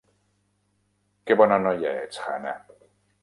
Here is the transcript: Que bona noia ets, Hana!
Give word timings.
Que 1.27 1.37
bona 1.43 1.61
noia 1.65 1.93
ets, 2.05 2.21
Hana! 2.25 2.57